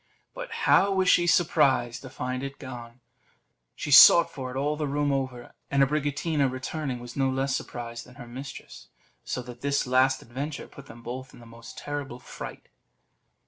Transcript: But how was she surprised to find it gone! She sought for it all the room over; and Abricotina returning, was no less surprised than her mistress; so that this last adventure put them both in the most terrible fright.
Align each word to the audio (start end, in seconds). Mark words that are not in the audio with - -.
But 0.33 0.49
how 0.65 0.91
was 0.93 1.07
she 1.09 1.27
surprised 1.27 2.01
to 2.01 2.09
find 2.09 2.41
it 2.41 2.57
gone! 2.57 3.01
She 3.75 3.91
sought 3.91 4.31
for 4.31 4.49
it 4.49 4.57
all 4.57 4.75
the 4.75 4.87
room 4.87 5.11
over; 5.11 5.53
and 5.69 5.83
Abricotina 5.83 6.51
returning, 6.51 6.99
was 6.99 7.15
no 7.15 7.29
less 7.29 7.55
surprised 7.55 8.07
than 8.07 8.15
her 8.15 8.27
mistress; 8.27 8.87
so 9.23 9.43
that 9.43 9.61
this 9.61 9.85
last 9.85 10.23
adventure 10.23 10.67
put 10.67 10.87
them 10.87 11.03
both 11.03 11.35
in 11.35 11.39
the 11.39 11.45
most 11.45 11.77
terrible 11.77 12.17
fright. 12.17 12.67